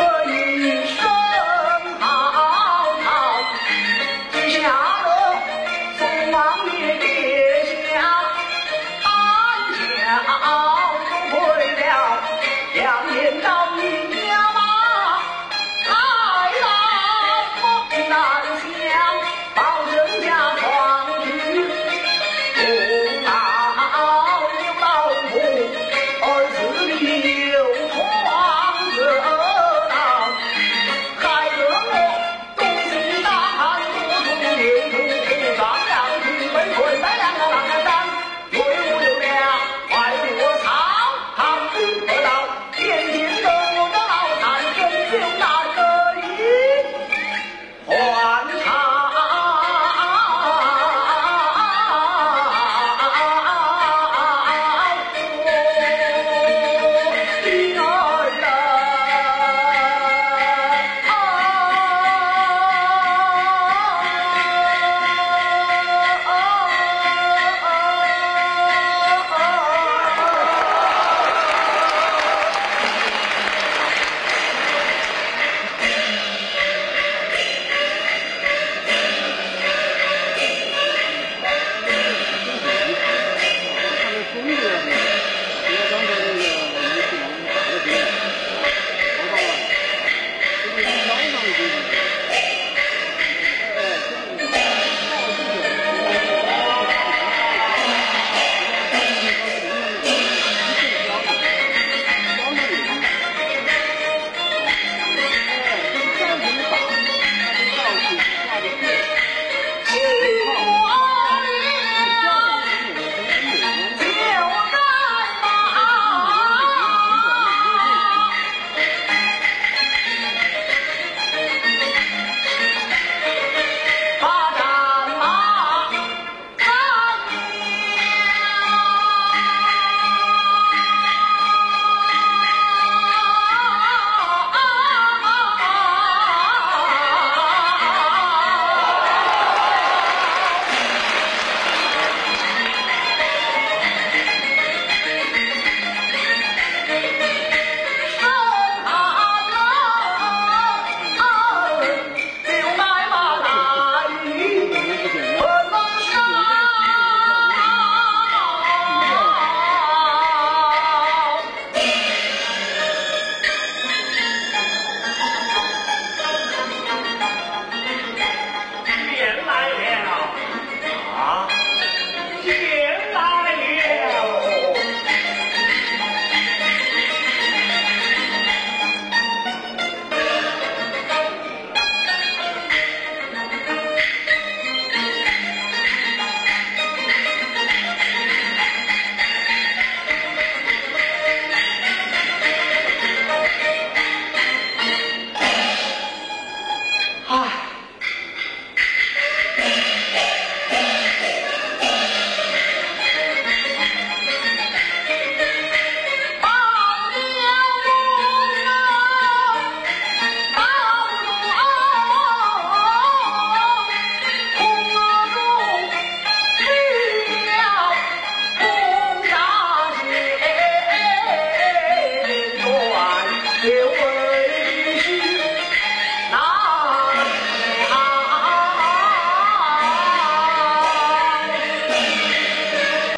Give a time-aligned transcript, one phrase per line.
[0.00, 1.07] 我与你